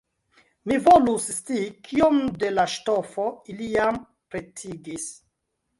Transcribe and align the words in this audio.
Mi 0.69 0.77
volus 0.87 1.27
scii, 1.35 1.67
kiom 1.89 2.17
de 2.45 2.51
la 2.55 2.67
ŝtofo 2.77 3.29
ili 3.55 3.73
jam 3.77 4.05
pretigis! 4.33 5.11